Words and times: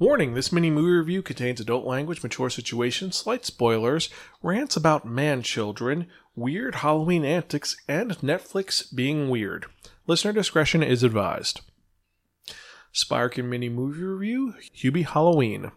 Warning 0.00 0.34
this 0.34 0.52
mini 0.52 0.70
movie 0.70 0.92
review 0.92 1.22
contains 1.22 1.58
adult 1.58 1.84
language, 1.84 2.22
mature 2.22 2.50
situations, 2.50 3.16
slight 3.16 3.44
spoilers, 3.44 4.08
rants 4.44 4.76
about 4.76 5.04
man 5.04 5.42
children, 5.42 6.06
weird 6.36 6.76
Halloween 6.76 7.24
antics, 7.24 7.76
and 7.88 8.12
Netflix 8.18 8.94
being 8.94 9.28
weird. 9.28 9.66
Listener 10.06 10.32
discretion 10.32 10.84
is 10.84 11.02
advised. 11.02 11.62
Spirekin 12.94 13.46
mini 13.46 13.68
movie 13.68 14.04
review 14.04 14.54
Hubie 14.72 15.04
Halloween. 15.04 15.72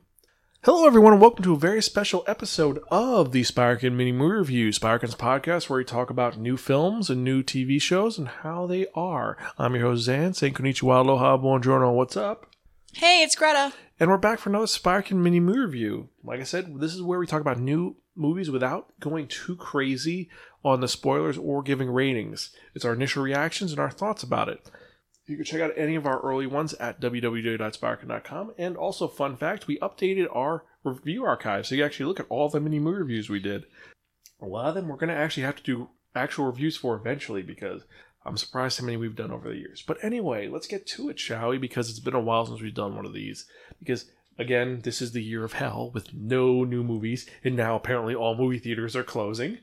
Hello, 0.66 0.86
everyone, 0.86 1.14
and 1.14 1.22
welcome 1.22 1.44
to 1.44 1.54
a 1.54 1.58
very 1.58 1.82
special 1.82 2.24
episode 2.28 2.78
of 2.92 3.32
the 3.32 3.42
Spirekin 3.42 3.94
Mini 3.94 4.12
Movie 4.12 4.38
Review, 4.38 4.70
Spirekin's 4.70 5.16
podcast 5.16 5.68
where 5.68 5.78
we 5.78 5.84
talk 5.84 6.12
about 6.12 6.38
new 6.38 6.58
films 6.58 7.10
and 7.10 7.24
new 7.24 7.42
TV 7.42 7.82
shows 7.82 8.20
and 8.20 8.28
how 8.28 8.68
they 8.68 8.86
are. 8.94 9.36
I'm 9.58 9.74
your 9.74 9.86
host, 9.86 10.04
Zan, 10.04 10.36
saying 10.36 10.54
konnichiwa, 10.54 11.00
aloha, 11.00 11.38
buongiorno, 11.38 11.96
what's 11.96 12.16
up? 12.16 12.51
Hey, 12.94 13.24
it's 13.24 13.36
Greta. 13.36 13.74
And 14.00 14.10
we're 14.10 14.18
back 14.18 14.38
for 14.38 14.50
another 14.50 14.66
Spirekin 14.66 15.14
Mini 15.14 15.40
Movie 15.40 15.60
Review. 15.60 16.10
Like 16.24 16.42
I 16.42 16.44
said, 16.44 16.80
this 16.80 16.94
is 16.94 17.02
where 17.02 17.20
we 17.20 17.26
talk 17.26 17.40
about 17.40 17.58
new 17.58 17.96
movies 18.16 18.52
without 18.52 19.00
going 19.00 19.28
too 19.28 19.56
crazy 19.56 20.30
on 20.64 20.82
the 20.82 20.90
spoilers 20.90 21.38
or 21.38 21.64
giving 21.64 21.90
ratings. 21.90 22.54
It's 22.76 22.84
our 22.84 22.94
initial 22.94 23.24
reactions 23.24 23.72
and 23.72 23.80
our 23.80 23.90
thoughts 23.90 24.24
about 24.24 24.50
it. 24.50 24.70
You 25.26 25.38
can 25.38 25.46
check 25.46 25.62
out 25.62 25.72
any 25.78 25.96
of 25.96 26.06
our 26.06 26.20
early 26.20 26.48
ones 26.48 26.74
at 26.76 27.00
www.spirekin.com. 27.00 28.54
And 28.58 28.76
also, 28.76 29.08
fun 29.08 29.38
fact, 29.38 29.68
we 29.68 29.80
updated 29.80 30.28
our 30.36 30.66
review 30.84 31.24
archive 31.24 31.66
so 31.66 31.76
you 31.76 31.86
actually 31.86 32.08
look 32.08 32.20
at 32.20 32.28
all 32.30 32.50
the 32.50 32.60
mini 32.60 32.80
movie 32.80 33.00
reviews 33.00 33.30
we 33.30 33.40
did. 33.40 33.64
A 34.42 34.46
lot 34.46 34.68
of 34.68 34.76
them 34.76 34.90
we're 34.90 34.98
going 34.98 35.10
to 35.10 35.16
actually 35.16 35.44
have 35.44 35.56
to 35.56 35.64
do 35.64 35.90
actual 36.14 36.46
reviews 36.46 36.76
for 36.76 36.96
eventually 36.98 37.42
because 37.42 37.84
I'm 38.26 38.38
surprised 38.38 38.80
how 38.80 38.86
many 38.86 38.98
we've 38.98 39.16
done 39.16 39.32
over 39.32 39.50
the 39.50 39.58
years. 39.58 39.84
But 39.86 39.98
anyway, 40.04 40.48
let's 40.48 40.68
get 40.68 40.86
to 40.88 41.10
it, 41.10 41.20
shall 41.20 41.50
we? 41.50 41.58
Because 41.58 41.90
it's 41.90 42.00
been 42.00 42.14
a 42.14 42.20
while 42.20 42.46
since 42.46 42.62
we've 42.62 42.74
done 42.74 42.96
one 42.96 43.06
of 43.06 43.14
these. 43.14 43.46
Because, 43.80 44.06
again, 44.38 44.82
this 44.84 45.02
is 45.02 45.12
the 45.12 45.24
year 45.24 45.44
of 45.44 45.54
hell 45.54 45.92
with 45.94 46.14
no 46.14 46.64
new 46.64 46.84
movies, 46.84 47.28
and 47.44 47.56
now 47.56 47.76
apparently 47.76 48.14
all 48.14 48.36
movie 48.36 48.60
theaters 48.60 48.96
are 48.96 49.04
closing. 49.04 49.58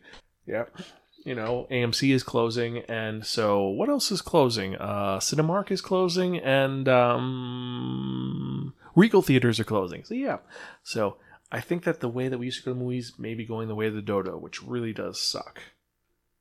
Yep 0.46 0.76
you 1.24 1.34
know, 1.34 1.66
AMC 1.70 2.14
is 2.14 2.22
closing, 2.22 2.78
and 2.88 3.26
so 3.26 3.66
what 3.66 3.90
else 3.90 4.10
is 4.10 4.22
closing? 4.22 4.76
Uh, 4.76 5.18
Cinemark 5.18 5.70
is 5.70 5.82
closing, 5.82 6.38
and 6.38 6.88
um, 6.88 8.72
Regal 8.94 9.20
theaters 9.20 9.60
are 9.60 9.64
closing. 9.64 10.04
So 10.04 10.14
yeah, 10.14 10.38
so 10.82 11.16
I 11.52 11.60
think 11.60 11.84
that 11.84 12.00
the 12.00 12.08
way 12.08 12.28
that 12.28 12.38
we 12.38 12.46
used 12.46 12.60
to 12.60 12.64
go 12.64 12.72
to 12.72 12.80
movies 12.80 13.12
may 13.18 13.34
be 13.34 13.44
going 13.44 13.68
the 13.68 13.74
way 13.74 13.88
of 13.88 13.94
the 13.94 14.02
dodo, 14.02 14.38
which 14.38 14.62
really 14.62 14.92
does 14.92 15.20
suck. 15.20 15.60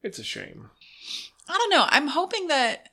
It's 0.02 0.20
a 0.20 0.24
shame. 0.24 0.70
I 1.50 1.58
don't 1.58 1.70
know. 1.70 1.86
I'm 1.90 2.08
hoping 2.08 2.48
that 2.48 2.90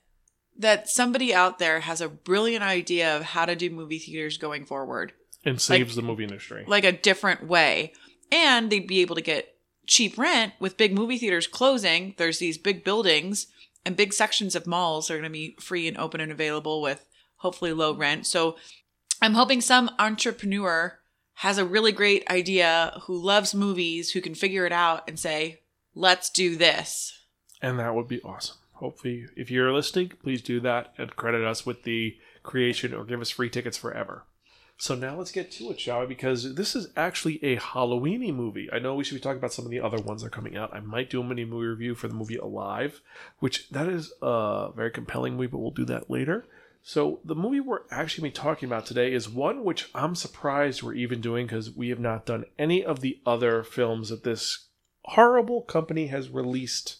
that 0.56 0.88
somebody 0.88 1.34
out 1.34 1.58
there 1.58 1.80
has 1.80 2.00
a 2.00 2.08
brilliant 2.08 2.62
idea 2.62 3.16
of 3.16 3.22
how 3.22 3.44
to 3.44 3.56
do 3.56 3.70
movie 3.70 3.98
theaters 3.98 4.38
going 4.38 4.64
forward 4.64 5.12
and 5.44 5.60
saves 5.60 5.96
like, 5.96 6.02
the 6.02 6.06
movie 6.06 6.22
industry 6.22 6.64
like 6.66 6.84
a 6.84 6.92
different 6.92 7.46
way, 7.46 7.92
and 8.30 8.70
they'd 8.70 8.86
be 8.86 9.00
able 9.00 9.16
to 9.16 9.20
get 9.20 9.56
cheap 9.86 10.16
rent 10.16 10.52
with 10.60 10.76
big 10.76 10.94
movie 10.94 11.18
theaters 11.18 11.46
closing. 11.46 12.14
There's 12.16 12.38
these 12.38 12.56
big 12.56 12.84
buildings 12.84 13.48
and 13.84 13.96
big 13.96 14.12
sections 14.12 14.54
of 14.54 14.66
malls 14.66 15.10
are 15.10 15.14
going 15.14 15.24
to 15.24 15.30
be 15.30 15.56
free 15.60 15.86
and 15.88 15.98
open 15.98 16.20
and 16.20 16.32
available 16.32 16.80
with 16.80 17.04
hopefully 17.36 17.72
low 17.72 17.94
rent. 17.94 18.26
So 18.26 18.56
I'm 19.20 19.34
hoping 19.34 19.60
some 19.60 19.90
entrepreneur 19.98 20.98
has 21.38 21.58
a 21.58 21.64
really 21.64 21.92
great 21.92 22.28
idea 22.30 22.98
who 23.02 23.16
loves 23.16 23.54
movies 23.54 24.12
who 24.12 24.20
can 24.20 24.34
figure 24.34 24.64
it 24.66 24.72
out 24.72 25.02
and 25.08 25.18
say, 25.18 25.60
let's 25.94 26.30
do 26.30 26.56
this. 26.56 27.12
And 27.64 27.78
that 27.78 27.94
would 27.94 28.08
be 28.08 28.20
awesome. 28.20 28.58
Hopefully, 28.74 29.24
if 29.36 29.50
you're 29.50 29.72
listening, 29.72 30.12
please 30.22 30.42
do 30.42 30.60
that 30.60 30.92
and 30.98 31.16
credit 31.16 31.42
us 31.42 31.64
with 31.64 31.84
the 31.84 32.14
creation 32.42 32.92
or 32.92 33.04
give 33.04 33.22
us 33.22 33.30
free 33.30 33.48
tickets 33.48 33.78
forever. 33.78 34.24
So 34.76 34.94
now 34.94 35.16
let's 35.16 35.32
get 35.32 35.50
to 35.52 35.70
it, 35.70 35.80
shall 35.80 36.00
we? 36.00 36.06
Because 36.06 36.56
this 36.56 36.76
is 36.76 36.88
actually 36.94 37.42
a 37.42 37.56
Halloweeny 37.56 38.34
movie. 38.34 38.68
I 38.70 38.80
know 38.80 38.94
we 38.94 39.02
should 39.02 39.14
be 39.14 39.20
talking 39.20 39.38
about 39.38 39.54
some 39.54 39.64
of 39.64 39.70
the 39.70 39.80
other 39.80 39.96
ones 39.96 40.20
that 40.20 40.26
are 40.26 40.30
coming 40.30 40.58
out. 40.58 40.74
I 40.74 40.80
might 40.80 41.08
do 41.08 41.22
a 41.22 41.24
mini 41.24 41.46
movie 41.46 41.68
review 41.68 41.94
for 41.94 42.06
the 42.06 42.12
movie 42.12 42.36
Alive, 42.36 43.00
which 43.38 43.70
that 43.70 43.88
is 43.88 44.12
a 44.20 44.68
very 44.76 44.90
compelling 44.90 45.34
movie, 45.36 45.46
but 45.46 45.60
we'll 45.60 45.70
do 45.70 45.86
that 45.86 46.10
later. 46.10 46.44
So 46.82 47.20
the 47.24 47.34
movie 47.34 47.60
we're 47.60 47.84
actually 47.90 48.28
be 48.28 48.32
talking 48.32 48.68
about 48.68 48.84
today 48.84 49.14
is 49.14 49.26
one 49.26 49.64
which 49.64 49.88
I'm 49.94 50.14
surprised 50.14 50.82
we're 50.82 50.92
even 50.92 51.22
doing 51.22 51.46
because 51.46 51.74
we 51.74 51.88
have 51.88 52.00
not 52.00 52.26
done 52.26 52.44
any 52.58 52.84
of 52.84 53.00
the 53.00 53.20
other 53.24 53.62
films 53.62 54.10
that 54.10 54.22
this 54.22 54.66
horrible 55.04 55.62
company 55.62 56.08
has 56.08 56.28
released. 56.28 56.96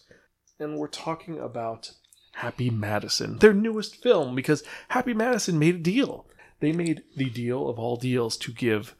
And 0.59 0.77
we're 0.77 0.87
talking 0.87 1.39
about 1.39 1.91
Happy 2.33 2.69
Madison, 2.69 3.37
their 3.39 3.53
newest 3.53 4.01
film, 4.01 4.35
because 4.35 4.63
Happy 4.89 5.13
Madison 5.13 5.59
made 5.59 5.75
a 5.75 5.79
deal 5.79 6.27
they 6.59 6.71
made 6.71 7.03
the 7.15 7.29
deal 7.29 7.67
of 7.67 7.77
all 7.77 7.97
deals 7.97 8.37
to 8.37 8.51
give 8.51 8.95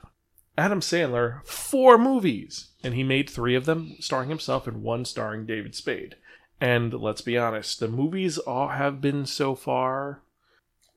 Adam 0.58 0.80
Sandler 0.80 1.46
four 1.46 1.98
movies, 1.98 2.70
and 2.84 2.94
he 2.94 3.04
made 3.04 3.30
three 3.30 3.56
of 3.56 3.66
them 3.66 3.96
starring 4.00 4.30
himself 4.30 4.68
and 4.68 4.84
one 4.84 5.06
starring 5.06 5.46
David 5.46 5.76
Spade. 5.76 6.16
And 6.60 6.94
let's 6.94 7.22
be 7.22 7.38
honest, 7.38 7.80
the 7.80 7.88
movies 7.88 8.38
all 8.38 8.70
have 8.70 9.02
been 9.02 9.26
so 9.26 9.56
far. 9.56 10.22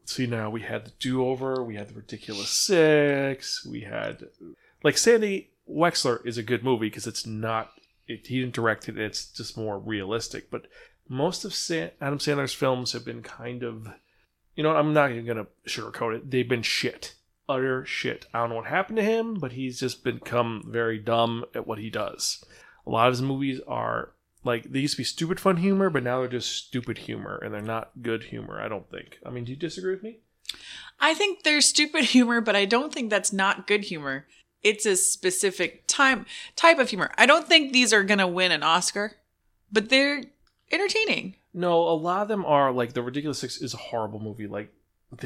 Let's 0.00 0.14
see 0.14 0.26
now, 0.26 0.50
we 0.50 0.62
had 0.62 0.84
the 0.84 0.92
Do 1.00 1.24
Over, 1.24 1.62
we 1.62 1.76
had 1.76 1.88
the 1.88 1.94
Ridiculous 1.94 2.50
Six, 2.50 3.66
we 3.66 3.80
had 3.80 4.28
like 4.82 4.96
Sandy 4.96 5.50
Wexler 5.68 6.24
is 6.24 6.38
a 6.38 6.42
good 6.42 6.64
movie 6.64 6.86
because 6.86 7.06
it's 7.06 7.26
not 7.26 7.72
it, 8.08 8.26
he 8.26 8.40
didn't 8.40 8.54
direct 8.54 8.88
it; 8.88 8.98
it's 8.98 9.26
just 9.26 9.56
more 9.56 9.78
realistic. 9.78 10.50
But 10.50 10.66
most 11.08 11.44
of 11.44 11.54
San, 11.54 11.90
Adam 12.00 12.18
Sandler's 12.18 12.54
films 12.54 12.92
have 12.92 13.04
been 13.04 13.22
kind 13.22 13.62
of 13.62 13.88
you 14.58 14.64
know, 14.64 14.74
I'm 14.74 14.92
not 14.92 15.12
even 15.12 15.24
gonna 15.24 15.46
sugarcoat 15.68 16.16
it. 16.16 16.30
They've 16.32 16.48
been 16.48 16.62
shit, 16.62 17.14
utter 17.48 17.86
shit. 17.86 18.26
I 18.34 18.40
don't 18.40 18.48
know 18.48 18.56
what 18.56 18.66
happened 18.66 18.96
to 18.96 19.04
him, 19.04 19.34
but 19.34 19.52
he's 19.52 19.78
just 19.78 20.02
become 20.02 20.64
very 20.66 20.98
dumb 20.98 21.44
at 21.54 21.64
what 21.64 21.78
he 21.78 21.90
does. 21.90 22.44
A 22.84 22.90
lot 22.90 23.06
of 23.06 23.12
his 23.12 23.22
movies 23.22 23.60
are 23.68 24.14
like 24.42 24.64
they 24.64 24.80
used 24.80 24.94
to 24.94 24.98
be 24.98 25.04
stupid 25.04 25.38
fun 25.38 25.58
humor, 25.58 25.90
but 25.90 26.02
now 26.02 26.18
they're 26.18 26.28
just 26.28 26.66
stupid 26.66 26.98
humor, 26.98 27.36
and 27.36 27.54
they're 27.54 27.60
not 27.60 28.02
good 28.02 28.24
humor. 28.24 28.60
I 28.60 28.66
don't 28.66 28.90
think. 28.90 29.20
I 29.24 29.30
mean, 29.30 29.44
do 29.44 29.52
you 29.52 29.56
disagree 29.56 29.94
with 29.94 30.02
me? 30.02 30.18
I 30.98 31.14
think 31.14 31.44
they're 31.44 31.60
stupid 31.60 32.04
humor, 32.16 32.40
but 32.40 32.56
I 32.56 32.64
don't 32.64 32.92
think 32.92 33.10
that's 33.10 33.32
not 33.32 33.68
good 33.68 33.84
humor. 33.84 34.26
It's 34.62 34.86
a 34.86 34.96
specific 34.96 35.84
time 35.86 36.26
type 36.56 36.78
of 36.78 36.90
humor. 36.90 37.10
I 37.16 37.26
don't 37.26 37.46
think 37.46 37.72
these 37.72 37.92
are 37.92 38.04
gonna 38.04 38.28
win 38.28 38.52
an 38.52 38.62
Oscar, 38.62 39.12
but 39.70 39.88
they're 39.88 40.24
entertaining. 40.70 41.36
No, 41.54 41.80
a 41.88 41.94
lot 41.94 42.22
of 42.22 42.28
them 42.28 42.44
are 42.44 42.72
like 42.72 42.92
the 42.92 43.02
Ridiculous 43.02 43.38
Six 43.38 43.60
is 43.60 43.74
a 43.74 43.78
horrible 43.78 44.20
movie. 44.20 44.46
Like, 44.46 44.72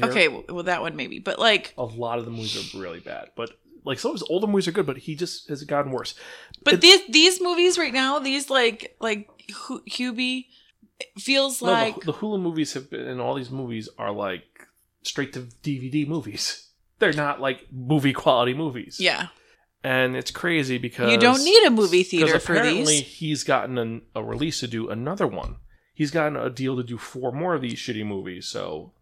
okay, 0.01 0.27
well 0.27 0.63
that 0.63 0.81
one 0.81 0.95
maybe, 0.95 1.19
but 1.19 1.39
like 1.39 1.73
a 1.77 1.83
lot 1.83 2.19
of 2.19 2.25
the 2.25 2.31
movies 2.31 2.75
are 2.75 2.79
really 2.79 2.99
bad. 2.99 3.29
But 3.35 3.51
like 3.85 3.99
some 3.99 4.11
of 4.11 4.15
his 4.15 4.27
older 4.29 4.47
movies 4.47 4.67
are 4.67 4.71
good, 4.71 4.85
but 4.85 4.97
he 4.97 5.15
just 5.15 5.49
has 5.49 5.63
gotten 5.63 5.91
worse. 5.91 6.15
But 6.63 6.81
these 6.81 7.05
these 7.07 7.41
movies 7.41 7.77
right 7.77 7.93
now, 7.93 8.19
these 8.19 8.49
like 8.49 8.95
like 8.99 9.29
Hubie 9.49 10.47
feels 11.17 11.61
no, 11.61 11.71
like 11.71 11.99
the, 11.99 12.07
the 12.07 12.13
Hulu 12.13 12.41
movies 12.41 12.73
have 12.73 12.89
been, 12.89 13.07
and 13.07 13.19
all 13.19 13.35
these 13.35 13.51
movies 13.51 13.89
are 13.97 14.11
like 14.11 14.67
straight 15.03 15.33
to 15.33 15.41
DVD 15.63 16.07
movies. 16.07 16.69
They're 17.03 17.13
not 17.13 17.41
like 17.41 17.67
movie 17.71 18.13
quality 18.13 18.53
movies. 18.53 18.97
Yeah. 18.99 19.27
And 19.83 20.15
it's 20.15 20.31
crazy 20.31 20.77
because 20.77 21.11
you 21.11 21.17
don't 21.17 21.43
need 21.43 21.65
a 21.65 21.69
movie 21.69 22.03
theater 22.03 22.39
for 22.39 22.53
these. 22.53 22.61
Apparently, 22.61 23.01
he's 23.01 23.43
gotten 23.43 23.77
an, 23.77 24.01
a 24.15 24.23
release 24.23 24.61
to 24.61 24.67
do 24.67 24.89
another 24.89 25.27
one 25.27 25.57
he's 25.93 26.11
gotten 26.11 26.35
a 26.35 26.49
deal 26.49 26.75
to 26.75 26.83
do 26.83 26.97
four 26.97 27.31
more 27.31 27.53
of 27.53 27.61
these 27.61 27.75
shitty 27.75 28.05
movies. 28.05 28.47
So 28.47 28.93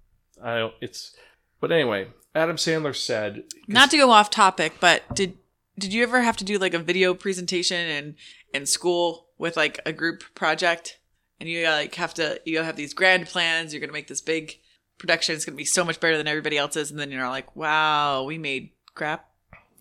I 0.42 0.58
don't. 0.60 0.74
It's. 0.82 1.16
But 1.60 1.72
anyway, 1.72 2.08
Adam 2.36 2.58
Sandler 2.58 2.96
said. 2.96 3.44
Not 3.68 3.92
to 3.92 3.98
go 3.98 4.12
off 4.12 4.30
topic, 4.30 4.74
but 4.80 5.04
did 5.16 5.38
did 5.80 5.94
you 5.94 6.04
ever 6.04 6.22
have 6.22 6.38
to 6.38 6.44
do 6.44 6.58
like 6.58 6.74
a 6.74 6.80
video 6.80 7.14
presentation 7.14 7.88
in 7.88 8.16
in 8.54 8.66
school 8.66 9.28
with 9.38 9.58
like 9.58 9.80
a 9.86 9.94
group 9.94 10.24
project, 10.36 11.00
and 11.40 11.50
you 11.50 11.68
like 11.68 11.96
have 11.96 12.14
to 12.16 12.42
you 12.46 12.62
have 12.62 12.76
these 12.76 12.94
grand 12.94 13.28
plans. 13.28 13.74
You're 13.74 13.82
gonna 13.82 13.94
make 13.94 14.08
this 14.08 14.22
big 14.22 14.58
production. 15.02 15.36
is 15.36 15.46
gonna 15.46 15.58
be 15.58 15.66
so 15.66 15.84
much 15.84 16.00
better 16.00 16.18
than 16.18 16.28
everybody 16.28 16.58
else's, 16.58 16.92
and 16.92 17.00
then 17.00 17.12
you're 17.12 17.28
like, 17.28 17.56
wow, 17.56 18.24
we 18.24 18.38
made 18.38 18.72
crap. 18.94 19.28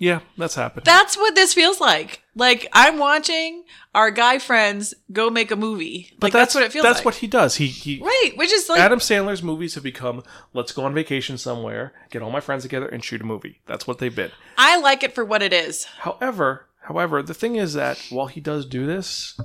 Yeah, 0.00 0.20
that's 0.38 0.54
happened. 0.54 0.86
That's 0.86 1.18
what 1.18 1.34
this 1.34 1.52
feels 1.52 1.78
like. 1.78 2.22
Like 2.34 2.66
I'm 2.72 2.98
watching 2.98 3.64
our 3.94 4.10
guy 4.10 4.38
friends 4.38 4.94
go 5.12 5.28
make 5.28 5.50
a 5.50 5.56
movie. 5.56 6.10
But 6.18 6.28
like 6.28 6.32
that's, 6.32 6.54
that's 6.54 6.54
what 6.54 6.64
it 6.64 6.72
feels 6.72 6.84
like. 6.84 6.90
that's 6.90 7.00
like. 7.00 7.04
what 7.04 7.14
he 7.16 7.26
does. 7.26 7.56
He 7.56 7.66
he 7.66 8.00
Right, 8.00 8.32
which 8.34 8.50
is 8.50 8.66
like 8.70 8.80
Adam 8.80 8.98
Sandler's 8.98 9.42
movies 9.42 9.74
have 9.74 9.84
become 9.84 10.22
let's 10.54 10.72
go 10.72 10.84
on 10.84 10.94
vacation 10.94 11.36
somewhere, 11.36 11.92
get 12.10 12.22
all 12.22 12.30
my 12.30 12.40
friends 12.40 12.62
together 12.62 12.86
and 12.86 13.04
shoot 13.04 13.20
a 13.20 13.24
movie. 13.24 13.60
That's 13.66 13.86
what 13.86 13.98
they've 13.98 14.14
been. 14.14 14.30
I 14.56 14.80
like 14.80 15.02
it 15.02 15.14
for 15.14 15.22
what 15.22 15.42
it 15.42 15.52
is. 15.52 15.84
However, 15.84 16.66
however, 16.80 17.22
the 17.22 17.34
thing 17.34 17.56
is 17.56 17.74
that 17.74 17.98
while 18.08 18.28
he 18.28 18.40
does 18.40 18.64
do 18.64 18.86
this, 18.86 19.38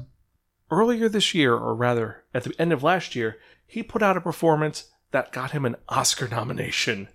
earlier 0.72 1.10
this 1.10 1.34
year 1.34 1.54
or 1.54 1.76
rather 1.76 2.24
at 2.34 2.46
the 2.46 2.54
end 2.58 2.72
of 2.72 2.82
last 2.82 3.14
year, 3.14 3.40
he 3.68 3.84
put 3.84 4.02
out 4.02 4.16
a 4.16 4.22
performance 4.22 4.86
that 5.12 5.32
got 5.32 5.52
him 5.52 5.66
an 5.66 5.76
Oscar 5.90 6.28
nomination 6.28 7.08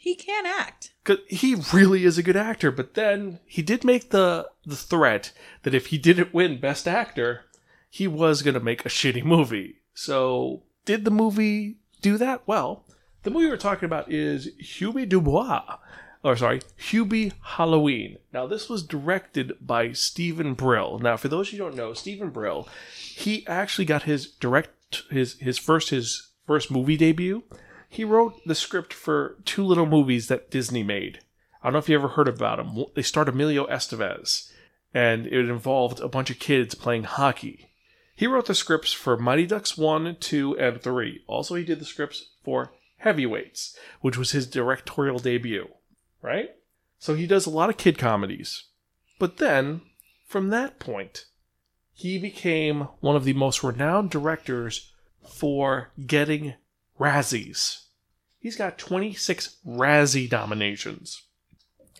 he 0.00 0.14
can 0.14 0.46
act. 0.46 0.94
Cause 1.04 1.18
he 1.28 1.56
really 1.74 2.06
is 2.06 2.16
a 2.16 2.22
good 2.22 2.36
actor, 2.36 2.70
but 2.70 2.94
then 2.94 3.38
he 3.44 3.60
did 3.60 3.84
make 3.84 4.08
the 4.08 4.48
the 4.64 4.74
threat 4.74 5.30
that 5.62 5.74
if 5.74 5.88
he 5.88 5.98
didn't 5.98 6.32
win 6.32 6.58
Best 6.58 6.88
Actor, 6.88 7.42
he 7.90 8.08
was 8.08 8.40
gonna 8.40 8.60
make 8.60 8.86
a 8.86 8.88
shitty 8.88 9.22
movie. 9.22 9.82
So 9.92 10.62
did 10.86 11.04
the 11.04 11.10
movie 11.10 11.76
do 12.00 12.16
that? 12.16 12.40
Well, 12.46 12.86
the 13.24 13.30
movie 13.30 13.48
we're 13.50 13.58
talking 13.58 13.84
about 13.84 14.10
is 14.10 14.48
Hubie 14.58 15.06
Dubois, 15.06 15.76
or 16.24 16.34
sorry, 16.34 16.62
Hubie 16.78 17.34
Halloween. 17.42 18.16
Now, 18.32 18.46
this 18.46 18.70
was 18.70 18.82
directed 18.82 19.52
by 19.60 19.92
Steven 19.92 20.54
Brill. 20.54 20.98
Now, 20.98 21.18
for 21.18 21.28
those 21.28 21.50
who 21.50 21.58
don't 21.58 21.76
know, 21.76 21.92
Steven 21.92 22.30
Brill, 22.30 22.66
he 22.96 23.46
actually 23.46 23.84
got 23.84 24.04
his 24.04 24.28
direct 24.28 25.02
his 25.10 25.34
his 25.40 25.58
first 25.58 25.90
his 25.90 26.29
first 26.50 26.68
movie 26.68 26.96
debut. 26.96 27.44
He 27.88 28.02
wrote 28.02 28.34
the 28.44 28.56
script 28.56 28.92
for 28.92 29.36
two 29.44 29.64
little 29.64 29.86
movies 29.86 30.26
that 30.26 30.50
Disney 30.50 30.82
made. 30.82 31.20
I 31.62 31.66
don't 31.66 31.74
know 31.74 31.78
if 31.78 31.88
you 31.88 31.94
ever 31.94 32.08
heard 32.08 32.26
about 32.26 32.56
them. 32.56 32.86
They 32.96 33.02
starred 33.02 33.28
Emilio 33.28 33.68
Estevez, 33.68 34.50
and 34.92 35.28
it 35.28 35.48
involved 35.48 36.00
a 36.00 36.08
bunch 36.08 36.28
of 36.28 36.40
kids 36.40 36.74
playing 36.74 37.04
hockey. 37.04 37.70
He 38.16 38.26
wrote 38.26 38.46
the 38.46 38.56
scripts 38.56 38.92
for 38.92 39.16
Mighty 39.16 39.46
Ducks 39.46 39.78
1, 39.78 40.16
2, 40.18 40.58
and 40.58 40.82
3. 40.82 41.22
Also, 41.28 41.54
he 41.54 41.64
did 41.64 41.78
the 41.78 41.84
scripts 41.84 42.30
for 42.42 42.72
Heavyweights, 42.96 43.78
which 44.00 44.18
was 44.18 44.32
his 44.32 44.48
directorial 44.48 45.20
debut, 45.20 45.68
right? 46.20 46.50
So 46.98 47.14
he 47.14 47.28
does 47.28 47.46
a 47.46 47.50
lot 47.50 47.70
of 47.70 47.76
kid 47.76 47.96
comedies. 47.96 48.64
But 49.20 49.36
then, 49.36 49.82
from 50.26 50.48
that 50.48 50.80
point, 50.80 51.26
he 51.92 52.18
became 52.18 52.88
one 52.98 53.14
of 53.14 53.22
the 53.22 53.34
most 53.34 53.62
renowned 53.62 54.10
directors 54.10 54.90
for 55.28 55.90
getting 56.06 56.54
Razzies. 56.98 57.84
He's 58.38 58.56
got 58.56 58.78
26 58.78 59.56
Razzie 59.66 60.30
nominations. 60.30 61.22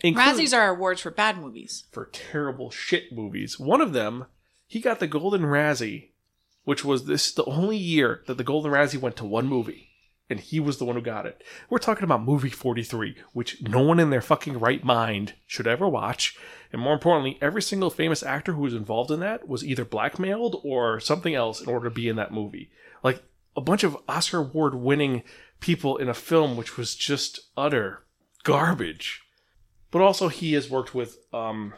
Razzies 0.03 0.57
are 0.57 0.69
awards 0.69 1.01
for 1.01 1.11
bad 1.11 1.37
movies. 1.37 1.83
for 1.91 2.09
terrible 2.11 2.71
shit 2.71 3.11
movies. 3.11 3.59
One 3.59 3.81
of 3.81 3.93
them, 3.93 4.25
he 4.65 4.79
got 4.79 4.99
the 4.99 5.07
Golden 5.07 5.43
Razzie, 5.43 6.09
which 6.63 6.83
was 6.83 7.05
this 7.05 7.31
the 7.31 7.45
only 7.45 7.77
year 7.77 8.23
that 8.25 8.37
the 8.37 8.43
Golden 8.43 8.71
Razzie 8.71 8.99
went 8.99 9.15
to 9.17 9.25
one 9.25 9.47
movie, 9.47 9.90
and 10.31 10.39
he 10.39 10.61
was 10.61 10.77
the 10.77 10.85
one 10.85 10.95
who 10.95 11.01
got 11.01 11.25
it. 11.25 11.43
We're 11.69 11.77
talking 11.77 12.05
about 12.05 12.23
movie 12.23 12.49
43, 12.49 13.17
which 13.33 13.61
no 13.61 13.81
one 13.81 13.99
in 13.99 14.11
their 14.11 14.21
fucking 14.21 14.59
right 14.59 14.81
mind 14.81 15.33
should 15.45 15.67
ever 15.67 15.87
watch. 15.89 16.37
And 16.71 16.81
more 16.81 16.93
importantly, 16.93 17.37
every 17.41 17.61
single 17.61 17.89
famous 17.89 18.23
actor 18.23 18.53
who 18.53 18.61
was 18.61 18.73
involved 18.73 19.11
in 19.11 19.19
that 19.19 19.47
was 19.47 19.65
either 19.65 19.83
blackmailed 19.83 20.61
or 20.63 21.01
something 21.01 21.35
else 21.35 21.59
in 21.59 21.67
order 21.67 21.89
to 21.89 21.93
be 21.93 22.07
in 22.07 22.15
that 22.15 22.31
movie. 22.31 22.71
Like 23.03 23.21
a 23.57 23.61
bunch 23.61 23.83
of 23.83 23.97
Oscar 24.07 24.37
award 24.37 24.73
winning 24.73 25.23
people 25.59 25.97
in 25.97 26.07
a 26.07 26.13
film 26.13 26.55
which 26.55 26.77
was 26.77 26.95
just 26.95 27.41
utter 27.57 28.05
garbage. 28.43 29.21
But 29.91 30.01
also, 30.01 30.29
he 30.29 30.53
has 30.53 30.69
worked 30.69 30.95
with 30.95 31.17
um, 31.33 31.73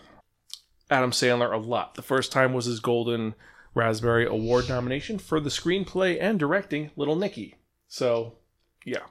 Adam 0.92 1.10
Sandler 1.10 1.52
a 1.52 1.58
lot. 1.58 1.96
The 1.96 2.04
first 2.04 2.32
time 2.32 2.54
was 2.54 2.66
his 2.66 2.80
Golden 2.80 3.34
Raspberry 3.74 4.28
Award 4.28 4.70
nomination 4.70 5.18
for 5.18 5.40
the 5.40 5.50
screenplay 5.50 6.20
and 6.22 6.38
directing 6.38 6.92
Little 6.96 7.16
Nicky. 7.16 7.56
So, 7.88 8.38
yeah. 8.86 9.04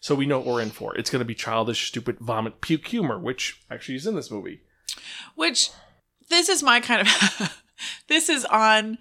So 0.00 0.14
we 0.14 0.26
know 0.26 0.38
what 0.38 0.46
we're 0.46 0.62
in 0.62 0.70
for. 0.70 0.96
It's 0.96 1.10
going 1.10 1.20
to 1.20 1.26
be 1.26 1.34
childish, 1.34 1.88
stupid, 1.88 2.18
vomit, 2.20 2.60
puke 2.62 2.86
humor, 2.86 3.18
which 3.18 3.60
actually 3.70 3.96
is 3.96 4.06
in 4.06 4.16
this 4.16 4.30
movie. 4.30 4.62
Which 5.34 5.70
this 6.30 6.48
is 6.48 6.62
my 6.62 6.80
kind 6.80 7.02
of 7.02 7.62
this 8.08 8.28
is 8.28 8.44
on 8.46 8.98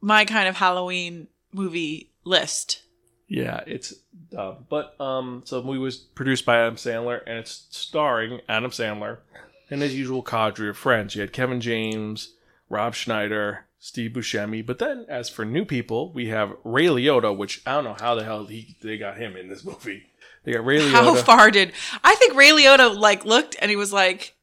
my 0.00 0.24
kind 0.24 0.48
of 0.48 0.56
Halloween 0.56 1.28
movie 1.52 2.12
list. 2.24 2.82
Yeah, 3.28 3.60
it's 3.66 3.94
dumb. 4.30 4.66
But 4.68 5.00
um, 5.00 5.42
so 5.44 5.60
the 5.60 5.66
movie 5.66 5.78
was 5.78 5.96
produced 5.96 6.44
by 6.44 6.58
Adam 6.58 6.74
Sandler, 6.74 7.20
and 7.26 7.38
it's 7.38 7.68
starring 7.70 8.40
Adam 8.48 8.72
Sandler 8.72 9.18
and 9.70 9.82
his 9.82 9.94
usual 9.94 10.22
cadre 10.22 10.68
of 10.68 10.76
friends. 10.76 11.14
You 11.14 11.20
had 11.20 11.32
Kevin 11.32 11.60
James, 11.60 12.34
Rob 12.68 12.94
Schneider, 12.94 13.66
Steve 13.82 14.12
Buscemi. 14.12 14.64
But 14.64 14.78
then, 14.78 15.06
as 15.08 15.28
for 15.30 15.44
new 15.44 15.64
people, 15.64 16.12
we 16.12 16.28
have 16.28 16.52
Ray 16.62 16.86
Liotta, 16.86 17.36
which 17.36 17.62
I 17.66 17.72
don't 17.72 17.84
know 17.84 17.96
how 17.98 18.14
the 18.14 18.22
hell 18.22 18.44
he 18.44 18.76
they 18.82 18.98
got 18.98 19.16
him 19.16 19.36
in 19.36 19.48
this 19.48 19.64
movie. 19.64 20.04
They 20.44 20.52
got 20.52 20.64
Ray 20.64 20.78
Liotta. 20.78 20.92
How 20.92 21.14
far 21.16 21.50
did 21.50 21.72
I 22.04 22.14
think 22.14 22.36
Ray 22.36 22.50
Liotta 22.50 22.96
like 22.96 23.24
looked 23.24 23.56
and 23.60 23.70
he 23.70 23.76
was 23.76 23.92
like, 23.92 24.34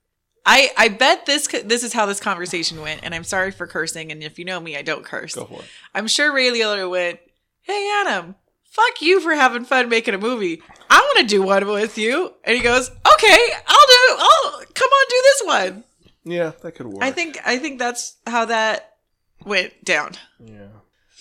I 0.45 0.71
I 0.75 0.89
bet 0.89 1.25
this 1.27 1.47
this 1.47 1.83
is 1.83 1.93
how 1.93 2.07
this 2.07 2.19
conversation 2.19 2.81
went. 2.81 3.01
And 3.03 3.13
I'm 3.15 3.23
sorry 3.23 3.51
for 3.51 3.67
cursing. 3.67 4.11
And 4.11 4.23
if 4.23 4.39
you 4.39 4.45
know 4.45 4.59
me, 4.59 4.75
I 4.75 4.81
don't 4.81 5.05
curse. 5.05 5.35
Go 5.35 5.45
for 5.45 5.61
it. 5.61 5.67
I'm 5.93 6.07
sure 6.07 6.33
Ray 6.33 6.49
Liotta 6.49 6.89
went, 6.89 7.19
Hey 7.61 8.01
Adam, 8.01 8.35
fuck 8.63 9.01
you 9.01 9.21
for 9.21 9.35
having 9.35 9.65
fun 9.65 9.87
making 9.87 10.15
a 10.15 10.19
movie. 10.19 10.61
I 10.89 10.99
want 10.99 11.19
to 11.19 11.35
do 11.35 11.43
one 11.43 11.67
with 11.67 11.97
you. 11.97 12.33
And 12.43 12.57
he 12.57 12.63
goes, 12.63 12.89
Okay, 12.89 13.49
I'll 13.67 13.87
do. 13.87 14.15
I'll 14.17 14.61
come 14.73 14.89
on, 14.89 15.05
do 15.09 15.21
this 15.23 15.41
one. 15.45 15.83
Yeah, 16.23 16.51
that 16.63 16.73
could 16.73 16.87
work. 16.87 17.03
I 17.03 17.11
think 17.11 17.39
I 17.45 17.59
think 17.59 17.77
that's 17.77 18.15
how 18.25 18.45
that 18.45 18.96
went 19.45 19.83
down. 19.83 20.13
Yeah. 20.39 20.67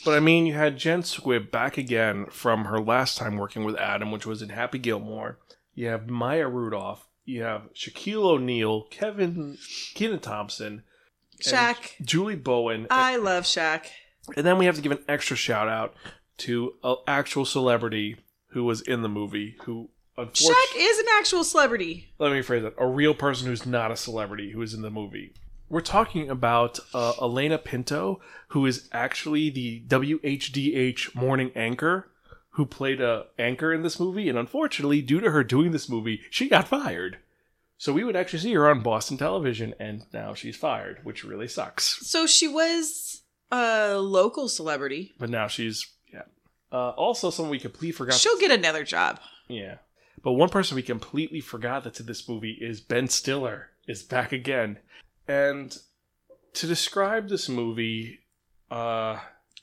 But 0.04 0.14
I 0.14 0.20
mean, 0.20 0.46
you 0.46 0.54
had 0.54 0.76
Jen 0.76 1.02
Squibb 1.02 1.50
back 1.50 1.78
again 1.78 2.26
from 2.30 2.66
her 2.66 2.80
last 2.80 3.18
time 3.18 3.36
working 3.36 3.64
with 3.64 3.76
Adam, 3.76 4.10
which 4.12 4.26
was 4.26 4.42
in 4.42 4.50
Happy 4.50 4.78
Gilmore. 4.78 5.38
You 5.74 5.88
have 5.88 6.08
Maya 6.08 6.48
Rudolph. 6.48 7.06
You 7.24 7.42
have 7.42 7.72
Shaquille 7.74 8.22
O'Neal, 8.24 8.84
Kevin 8.84 9.58
Keenan 9.94 10.20
Thompson, 10.20 10.84
Shaq. 11.42 11.94
Julie 12.00 12.36
Bowen, 12.36 12.86
I 12.88 13.16
love 13.16 13.44
Shaq. 13.44 13.86
and 14.36 14.46
then 14.46 14.58
we 14.58 14.66
have 14.66 14.76
to 14.76 14.80
give 14.80 14.92
an 14.92 15.02
extra 15.08 15.36
shout 15.36 15.68
out 15.68 15.94
to 16.38 16.74
an 16.84 16.96
actual 17.08 17.44
celebrity 17.44 18.16
who 18.50 18.62
was 18.62 18.80
in 18.80 19.02
the 19.02 19.08
movie. 19.08 19.56
Who, 19.64 19.90
Shaq 20.16 20.76
is 20.76 20.98
an 21.00 21.06
actual 21.18 21.42
celebrity. 21.42 22.12
let 22.20 22.30
me 22.30 22.38
rephrase 22.38 22.62
that: 22.62 22.74
a 22.78 22.86
real 22.86 23.12
person 23.12 23.48
who's 23.48 23.66
not 23.66 23.90
a 23.90 23.96
celebrity 23.96 24.52
who 24.52 24.62
is 24.62 24.72
in 24.72 24.82
the 24.82 24.90
movie. 24.90 25.32
We're 25.68 25.80
talking 25.80 26.30
about 26.30 26.78
uh, 26.94 27.14
Elena 27.20 27.58
Pinto, 27.58 28.20
who 28.48 28.66
is 28.66 28.88
actually 28.92 29.50
the 29.50 29.82
WHDH 29.88 31.14
morning 31.14 31.50
anchor 31.54 32.08
who 32.56 32.64
played 32.64 33.02
a 33.02 33.26
anchor 33.38 33.72
in 33.72 33.82
this 33.82 34.00
movie, 34.00 34.30
and 34.30 34.38
unfortunately, 34.38 35.02
due 35.02 35.20
to 35.20 35.30
her 35.30 35.44
doing 35.44 35.72
this 35.72 35.90
movie, 35.90 36.22
she 36.30 36.48
got 36.48 36.66
fired. 36.66 37.18
So 37.76 37.92
we 37.92 38.02
would 38.02 38.16
actually 38.16 38.38
see 38.38 38.54
her 38.54 38.70
on 38.70 38.82
Boston 38.82 39.18
television, 39.18 39.74
and 39.78 40.04
now 40.12 40.32
she's 40.32 40.56
fired, 40.56 41.00
which 41.02 41.22
really 41.22 41.48
sucks. 41.48 41.98
So 42.08 42.26
she 42.26 42.48
was 42.48 43.22
a 43.52 43.96
local 43.96 44.48
celebrity. 44.48 45.14
But 45.18 45.28
now 45.28 45.48
she's 45.48 45.86
yeah. 46.10 46.22
Uh, 46.72 46.90
also, 46.90 47.28
someone 47.28 47.50
we 47.50 47.58
completely 47.58 47.92
forgot. 47.92 48.14
She'll 48.14 48.38
get 48.38 48.50
another 48.50 48.84
job. 48.84 49.20
Yeah. 49.48 49.76
But 50.22 50.32
one 50.32 50.48
person 50.48 50.76
we 50.76 50.82
completely 50.82 51.40
forgot 51.40 51.84
that's 51.84 52.00
in 52.00 52.06
this 52.06 52.26
movie 52.26 52.56
is 52.58 52.80
Ben 52.80 53.08
Stiller 53.08 53.68
is 53.86 54.02
back 54.02 54.32
again. 54.32 54.78
And 55.28 55.76
to 56.54 56.66
describe 56.66 57.28
this 57.28 57.48
movie, 57.48 58.20
uh 58.70 59.18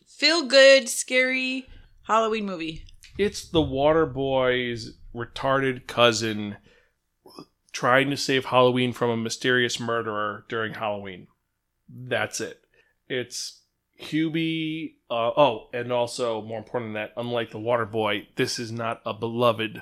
Feel 0.07 0.44
good, 0.48 0.88
scary 0.89 1.68
Halloween 2.04 2.45
movie. 2.45 2.86
it's 3.18 3.50
the 3.50 3.62
water 3.62 4.06
boy's 4.06 4.98
retarded 5.15 5.88
cousin 5.88 6.57
trying 7.71 8.10
to 8.10 8.18
save 8.18 8.45
Halloween 8.45 8.94
from 8.94 9.10
a 9.10 9.18
mysterious 9.18 9.80
murderer 9.80 10.45
during 10.50 10.75
Halloween. 10.75 11.28
That's 11.90 12.40
it. 12.40 12.61
It's 13.07 13.61
Hubie 13.99 14.95
uh, 15.09 15.31
oh, 15.35 15.69
and 15.73 15.92
also 15.92 16.42
more 16.42 16.59
important 16.59 16.90
than 16.94 17.02
that, 17.02 17.14
unlike 17.18 17.52
the 17.52 17.59
water 17.59 17.85
boy, 17.85 18.28
this 18.35 18.59
is 18.59 18.71
not 18.71 19.02
a 19.06 19.14
beloved 19.14 19.81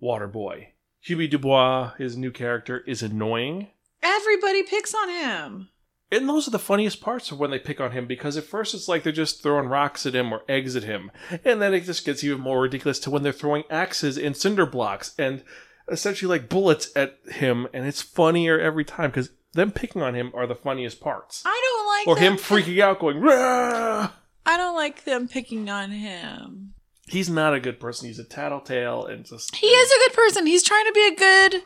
water 0.00 0.28
boy. 0.28 0.68
Hubie 1.06 1.28
Dubois, 1.28 1.94
his 1.98 2.16
new 2.16 2.30
character, 2.30 2.80
is 2.86 3.02
annoying. 3.02 3.68
Everybody 4.04 4.62
picks 4.62 4.94
on 4.94 5.08
him. 5.08 5.68
And 6.12 6.28
those 6.28 6.46
are 6.46 6.52
the 6.52 6.58
funniest 6.58 7.00
parts 7.00 7.32
of 7.32 7.40
when 7.40 7.50
they 7.50 7.58
pick 7.58 7.80
on 7.80 7.90
him 7.90 8.06
because 8.06 8.36
at 8.36 8.44
first 8.44 8.74
it's 8.74 8.86
like 8.86 9.02
they're 9.02 9.12
just 9.12 9.42
throwing 9.42 9.68
rocks 9.68 10.06
at 10.06 10.14
him 10.14 10.32
or 10.32 10.42
eggs 10.48 10.76
at 10.76 10.84
him. 10.84 11.10
And 11.44 11.60
then 11.60 11.74
it 11.74 11.80
just 11.80 12.04
gets 12.04 12.22
even 12.22 12.40
more 12.40 12.60
ridiculous 12.60 12.98
to 13.00 13.10
when 13.10 13.22
they're 13.22 13.32
throwing 13.32 13.64
axes 13.70 14.16
and 14.16 14.36
cinder 14.36 14.66
blocks 14.66 15.14
and 15.18 15.42
essentially 15.90 16.28
like 16.28 16.48
bullets 16.48 16.90
at 16.94 17.18
him. 17.30 17.66
And 17.72 17.86
it's 17.86 18.02
funnier 18.02 18.60
every 18.60 18.84
time 18.84 19.10
because 19.10 19.30
them 19.54 19.72
picking 19.72 20.02
on 20.02 20.14
him 20.14 20.30
are 20.34 20.46
the 20.46 20.54
funniest 20.54 21.00
parts. 21.00 21.42
I 21.44 21.60
don't 21.64 21.86
like 21.86 22.06
Or 22.06 22.20
him 22.20 22.36
freaking 22.36 22.80
out 22.80 23.00
going, 23.00 23.20
Rah! 23.20 24.10
I 24.46 24.56
don't 24.56 24.76
like 24.76 25.04
them 25.04 25.26
picking 25.26 25.68
on 25.70 25.90
him. 25.90 26.74
He's 27.06 27.30
not 27.30 27.54
a 27.54 27.60
good 27.60 27.80
person. 27.80 28.08
He's 28.08 28.18
a 28.18 28.24
tattletale 28.24 29.04
and 29.06 29.24
just. 29.24 29.56
He 29.56 29.66
is 29.66 29.90
a 29.90 30.08
good 30.08 30.16
person. 30.16 30.46
He's 30.46 30.62
trying 30.62 30.86
to 30.86 30.92
be 30.92 31.06
a 31.08 31.16
good 31.16 31.62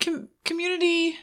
com- 0.00 0.28
community 0.44 1.16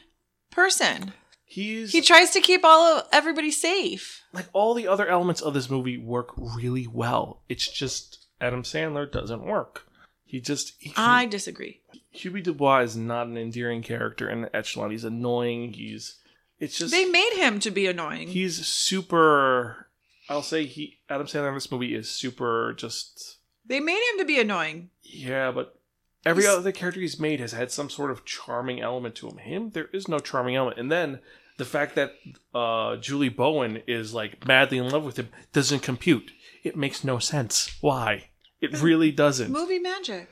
person. 0.52 1.12
He's. 1.44 1.92
He 1.92 2.00
tries 2.00 2.30
to 2.30 2.40
keep 2.40 2.64
all 2.64 2.98
of 2.98 3.08
everybody 3.12 3.50
safe. 3.50 4.22
like 4.32 4.46
all 4.52 4.72
the 4.74 4.86
other 4.88 5.06
elements 5.08 5.40
of 5.42 5.52
this 5.54 5.68
movie 5.68 5.98
work 5.98 6.28
really 6.36 6.86
well. 6.86 7.42
It's 7.48 7.68
just 7.70 8.26
Adam 8.40 8.62
Sandler 8.62 9.10
doesn't 9.10 9.44
work. 9.44 9.86
He 10.24 10.40
just. 10.40 10.74
He, 10.78 10.94
I 10.96 11.26
disagree. 11.26 11.80
Hubie 12.14 12.42
Dubois 12.42 12.80
is 12.80 12.96
not 12.96 13.26
an 13.26 13.36
endearing 13.36 13.82
character 13.82 14.30
in 14.30 14.42
the 14.42 14.56
echelon. 14.56 14.90
He's 14.92 15.04
annoying. 15.04 15.72
He's 15.74 16.16
it's 16.58 16.78
just 16.78 16.92
They 16.92 17.04
made 17.06 17.32
him 17.34 17.58
to 17.60 17.70
be 17.70 17.86
annoying. 17.86 18.28
he's 18.28 18.64
super. 18.66 19.88
I'll 20.28 20.42
say 20.42 20.64
he 20.64 21.00
Adam 21.10 21.26
Sandler 21.26 21.48
in 21.48 21.54
this 21.54 21.70
movie 21.70 21.94
is 21.94 22.08
super. 22.08 22.72
Just 22.76 23.38
They 23.66 23.80
made 23.80 24.00
him 24.12 24.18
to 24.20 24.24
be 24.24 24.40
annoying. 24.40 24.88
yeah, 25.02 25.50
but 25.50 25.78
every 26.24 26.42
He's- 26.44 26.54
other 26.56 26.72
character 26.72 27.00
he's 27.00 27.18
made 27.20 27.40
has 27.40 27.52
had 27.52 27.70
some 27.70 27.90
sort 27.90 28.10
of 28.10 28.24
charming 28.24 28.80
element 28.80 29.14
to 29.16 29.28
him. 29.28 29.38
Him, 29.38 29.70
there 29.70 29.88
is 29.92 30.08
no 30.08 30.18
charming 30.18 30.56
element, 30.56 30.78
and 30.78 30.90
then. 30.90 31.20
The 31.58 31.66
fact 31.66 31.94
that 31.96 32.14
uh, 32.54 32.96
Julie 32.96 33.28
Bowen 33.28 33.82
is 33.86 34.14
like 34.14 34.46
madly 34.48 34.78
in 34.78 34.88
love 34.88 35.04
with 35.04 35.18
him 35.18 35.28
doesn't 35.52 35.80
compute. 35.80 36.32
It 36.64 36.76
makes 36.76 37.04
no 37.04 37.18
sense. 37.18 37.76
Why? 37.82 38.30
It 38.62 38.80
really 38.80 39.12
doesn't. 39.12 39.52
Movie 39.52 39.78
magic. 39.78 40.28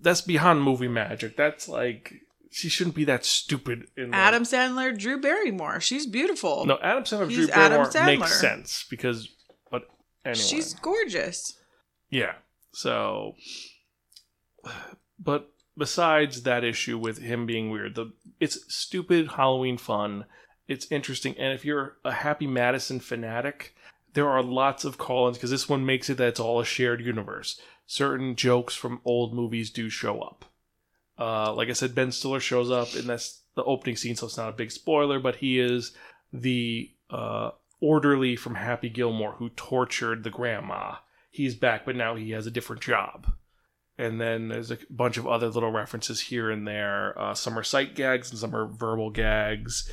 that's 0.00 0.22
beyond 0.22 0.62
movie 0.62 0.88
magic. 0.88 1.36
That's 1.36 1.68
like 1.68 2.14
she 2.50 2.70
shouldn't 2.70 2.96
be 2.96 3.04
that 3.04 3.26
stupid. 3.26 3.88
In 3.96 4.10
the- 4.10 4.16
Adam 4.16 4.42
Sandler, 4.44 4.98
Drew 4.98 5.20
Barrymore. 5.20 5.80
She's 5.80 6.06
beautiful. 6.06 6.64
No, 6.64 6.78
Adam 6.82 7.04
Sandler, 7.04 7.28
He's 7.28 7.46
Drew 7.46 7.54
Adam 7.54 7.90
Barrymore 7.92 8.26
makes 8.26 8.40
sense 8.40 8.86
because, 8.88 9.28
but 9.70 9.82
anyway, 10.24 10.38
She's 10.42 10.72
gorgeous. 10.74 11.58
yeah. 12.10 12.36
So, 12.72 13.34
but 15.24 15.50
besides 15.76 16.42
that 16.42 16.64
issue 16.64 16.98
with 16.98 17.18
him 17.18 17.46
being 17.46 17.70
weird, 17.70 17.94
the 17.94 18.12
it's 18.40 18.72
stupid 18.72 19.28
Halloween 19.32 19.78
fun. 19.78 20.26
It's 20.68 20.90
interesting, 20.90 21.34
and 21.38 21.52
if 21.52 21.64
you're 21.64 21.96
a 22.04 22.12
Happy 22.12 22.46
Madison 22.46 23.00
fanatic, 23.00 23.74
there 24.14 24.28
are 24.28 24.42
lots 24.42 24.84
of 24.84 24.98
call-ins 24.98 25.36
because 25.36 25.50
this 25.50 25.68
one 25.68 25.84
makes 25.84 26.08
it 26.08 26.16
that 26.16 26.28
it's 26.28 26.40
all 26.40 26.60
a 26.60 26.64
shared 26.64 27.00
universe. 27.00 27.60
Certain 27.86 28.34
jokes 28.34 28.74
from 28.74 29.00
old 29.04 29.34
movies 29.34 29.70
do 29.70 29.90
show 29.90 30.20
up. 30.20 30.46
Uh, 31.18 31.52
like 31.52 31.68
I 31.68 31.74
said, 31.74 31.94
Ben 31.94 32.12
Stiller 32.12 32.40
shows 32.40 32.70
up, 32.70 32.94
and 32.94 33.08
that's 33.08 33.42
the 33.54 33.64
opening 33.64 33.96
scene, 33.96 34.16
so 34.16 34.26
it's 34.26 34.36
not 34.36 34.48
a 34.48 34.52
big 34.52 34.70
spoiler. 34.70 35.20
But 35.20 35.36
he 35.36 35.60
is 35.60 35.92
the 36.32 36.90
uh, 37.10 37.50
orderly 37.80 38.36
from 38.36 38.54
Happy 38.54 38.88
Gilmore 38.88 39.32
who 39.32 39.50
tortured 39.50 40.24
the 40.24 40.30
grandma. 40.30 40.96
He's 41.30 41.54
back, 41.54 41.84
but 41.84 41.96
now 41.96 42.14
he 42.14 42.30
has 42.30 42.46
a 42.46 42.50
different 42.50 42.82
job. 42.82 43.32
And 43.96 44.20
then 44.20 44.48
there's 44.48 44.72
a 44.72 44.78
bunch 44.90 45.16
of 45.18 45.26
other 45.26 45.48
little 45.48 45.70
references 45.70 46.20
here 46.20 46.50
and 46.50 46.66
there. 46.66 47.18
Uh, 47.18 47.34
some 47.34 47.56
are 47.58 47.62
sight 47.62 47.94
gags 47.94 48.30
and 48.30 48.38
some 48.38 48.54
are 48.54 48.66
verbal 48.66 49.10
gags. 49.10 49.90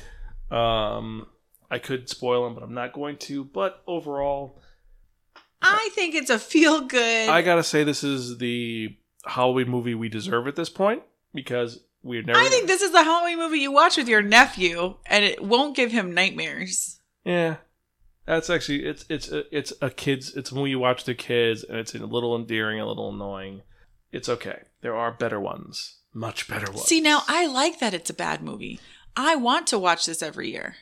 Um, 0.50 1.26
I 1.70 1.78
could 1.78 2.08
spoil 2.08 2.44
them, 2.44 2.54
but 2.54 2.62
I'm 2.62 2.74
not 2.74 2.92
going 2.92 3.16
to. 3.18 3.44
But 3.44 3.82
overall, 3.86 4.60
I 5.62 5.88
think 5.94 6.14
it's 6.14 6.30
a 6.30 6.38
feel 6.38 6.82
good. 6.82 7.28
I 7.28 7.42
gotta 7.42 7.62
say 7.62 7.84
this 7.84 8.02
is 8.04 8.38
the 8.38 8.96
Halloween 9.24 9.70
movie 9.70 9.94
we 9.94 10.08
deserve 10.08 10.48
at 10.48 10.56
this 10.56 10.68
point 10.68 11.02
because 11.32 11.80
we've 12.02 12.26
never. 12.26 12.38
I 12.38 12.48
think 12.48 12.66
this 12.66 12.82
is 12.82 12.90
the 12.90 13.04
Halloween 13.04 13.38
movie 13.38 13.60
you 13.60 13.72
watch 13.72 13.96
with 13.96 14.08
your 14.08 14.22
nephew, 14.22 14.96
and 15.06 15.24
it 15.24 15.42
won't 15.42 15.76
give 15.76 15.92
him 15.92 16.12
nightmares. 16.12 17.00
Yeah, 17.24 17.56
that's 18.26 18.50
actually 18.50 18.84
it's 18.84 19.04
it's 19.08 19.30
a, 19.30 19.56
it's 19.56 19.72
a 19.80 19.90
kids. 19.90 20.34
It's 20.36 20.50
a 20.50 20.54
movie 20.54 20.70
you 20.70 20.78
watch 20.78 21.04
the 21.04 21.14
kids, 21.14 21.64
and 21.64 21.78
it's 21.78 21.94
a 21.94 21.98
little 22.04 22.36
endearing, 22.36 22.80
a 22.80 22.86
little 22.86 23.14
annoying. 23.14 23.62
It's 24.12 24.28
okay. 24.28 24.60
There 24.82 24.94
are 24.94 25.10
better 25.10 25.40
ones, 25.40 25.96
much 26.12 26.46
better 26.48 26.70
ones. 26.70 26.84
See, 26.84 27.00
now 27.00 27.22
I 27.28 27.46
like 27.46 27.80
that 27.80 27.94
it's 27.94 28.10
a 28.10 28.14
bad 28.14 28.42
movie. 28.42 28.78
I 29.16 29.36
want 29.36 29.66
to 29.68 29.78
watch 29.78 30.06
this 30.06 30.22
every 30.22 30.50
year. 30.50 30.76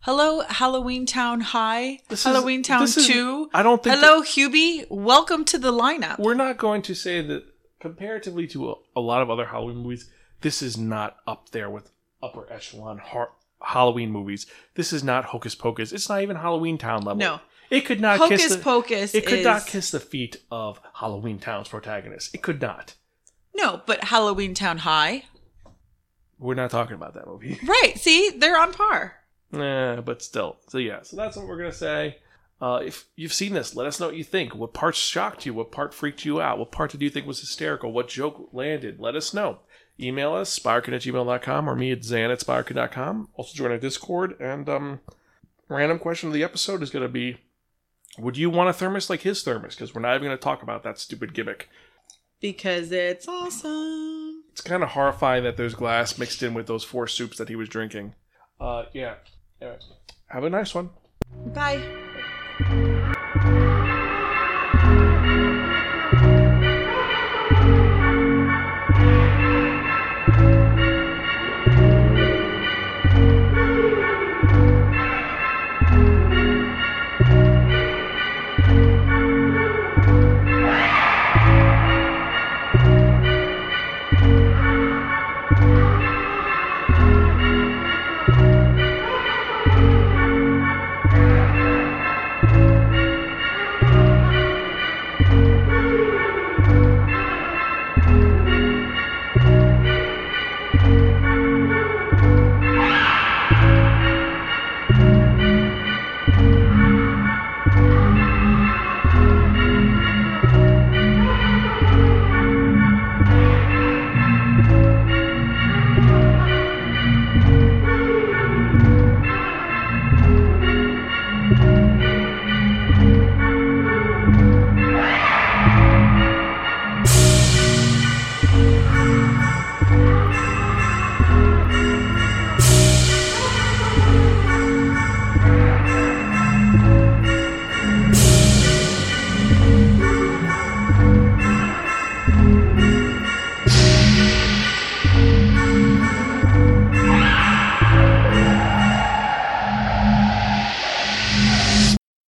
Hello, 0.00 0.40
Halloween 0.40 1.06
Town 1.06 1.40
High. 1.40 2.00
This 2.08 2.20
is- 2.20 2.24
Halloween 2.24 2.62
Town 2.62 2.84
is- 2.84 2.94
2. 2.94 3.50
I 3.52 3.62
don't 3.62 3.82
think 3.82 3.96
Hello, 3.96 4.22
Hubie. 4.22 4.86
Welcome 4.90 5.44
to 5.46 5.58
the 5.58 5.72
lineup. 5.72 6.18
we're 6.18 6.34
not 6.34 6.56
going 6.56 6.82
to 6.82 6.94
say 6.94 7.20
that 7.20 7.44
comparatively 7.80 8.46
to 8.48 8.70
a, 8.70 8.74
a 8.96 9.00
lot 9.00 9.22
of 9.22 9.30
other 9.30 9.46
Halloween 9.46 9.78
movies, 9.78 10.10
this 10.40 10.62
is 10.62 10.78
not 10.78 11.16
up 11.26 11.50
there 11.50 11.68
with 11.68 11.90
upper 12.22 12.50
echelon 12.50 12.98
har- 12.98 13.32
Halloween 13.60 14.10
movies. 14.10 14.46
This 14.74 14.92
is 14.92 15.02
not 15.04 15.26
Hocus 15.26 15.54
Pocus. 15.54 15.92
It's 15.92 16.08
not 16.08 16.22
even 16.22 16.36
Halloween 16.36 16.78
Town 16.78 17.02
level. 17.02 17.16
No. 17.20 17.40
It 17.70 17.82
could 17.82 18.00
not 18.00 18.28
kiss 18.28 18.42
Hocus 18.42 18.56
the, 18.56 18.62
Pocus 18.62 19.14
It 19.14 19.26
could 19.26 19.40
is... 19.40 19.44
not 19.44 19.66
kiss 19.66 19.90
the 19.90 20.00
feet 20.00 20.36
of 20.50 20.80
Halloween 20.94 21.38
Town's 21.38 21.68
protagonist. 21.68 22.34
It 22.34 22.42
could 22.42 22.60
not. 22.60 22.94
No, 23.54 23.82
but 23.86 24.04
Halloween 24.04 24.54
Town 24.54 24.78
High. 24.78 25.24
We're 26.38 26.54
not 26.54 26.70
talking 26.70 26.94
about 26.94 27.14
that 27.14 27.26
movie. 27.26 27.58
Right. 27.66 27.98
See, 27.98 28.30
they're 28.30 28.58
on 28.58 28.72
par. 28.72 29.16
Yeah, 29.52 30.00
but 30.00 30.22
still. 30.22 30.58
So 30.68 30.78
yeah, 30.78 31.02
so 31.02 31.16
that's 31.16 31.36
what 31.36 31.46
we're 31.46 31.58
gonna 31.58 31.72
say. 31.72 32.18
Uh, 32.60 32.80
if 32.84 33.06
you've 33.16 33.32
seen 33.32 33.54
this, 33.54 33.76
let 33.76 33.86
us 33.86 34.00
know 34.00 34.06
what 34.06 34.16
you 34.16 34.24
think. 34.24 34.54
What 34.54 34.74
parts 34.74 34.98
shocked 34.98 35.46
you? 35.46 35.54
What 35.54 35.70
part 35.70 35.94
freaked 35.94 36.24
you 36.24 36.40
out? 36.40 36.58
What 36.58 36.72
part 36.72 36.90
did 36.90 37.02
you 37.02 37.10
think 37.10 37.26
was 37.26 37.40
hysterical? 37.40 37.92
What 37.92 38.08
joke 38.08 38.48
landed? 38.52 38.98
Let 38.98 39.14
us 39.14 39.32
know. 39.32 39.60
Email 40.00 40.34
us, 40.34 40.56
spirekin 40.56 40.92
at 40.92 41.02
gmail.com 41.02 41.68
or 41.68 41.74
me 41.74 41.92
at 41.92 42.04
zan 42.04 42.30
at 42.30 42.40
spirekin.com. 42.40 43.28
Also 43.34 43.54
join 43.54 43.70
our 43.70 43.78
Discord. 43.78 44.40
And 44.40 44.68
um, 44.68 45.00
random 45.68 45.98
question 45.98 46.28
of 46.28 46.32
the 46.32 46.44
episode 46.44 46.82
is 46.82 46.90
going 46.90 47.04
to 47.04 47.08
be 47.08 47.38
Would 48.18 48.36
you 48.36 48.50
want 48.50 48.70
a 48.70 48.72
thermos 48.72 49.10
like 49.10 49.20
his 49.20 49.42
thermos? 49.42 49.74
Because 49.74 49.94
we're 49.94 50.00
not 50.00 50.14
even 50.14 50.26
going 50.26 50.36
to 50.36 50.42
talk 50.42 50.62
about 50.62 50.82
that 50.84 50.98
stupid 50.98 51.34
gimmick. 51.34 51.68
Because 52.40 52.92
it's 52.92 53.28
awesome. 53.28 54.44
It's 54.52 54.60
kind 54.60 54.82
of 54.82 54.90
horrifying 54.90 55.44
that 55.44 55.56
there's 55.56 55.74
glass 55.74 56.18
mixed 56.18 56.42
in 56.42 56.54
with 56.54 56.66
those 56.66 56.84
four 56.84 57.06
soups 57.06 57.38
that 57.38 57.48
he 57.48 57.56
was 57.56 57.68
drinking. 57.68 58.14
Uh, 58.60 58.84
yeah. 58.92 59.14
Anyway, 59.60 59.78
have 60.26 60.44
a 60.44 60.50
nice 60.50 60.74
one. 60.74 60.90
Bye. 61.54 62.96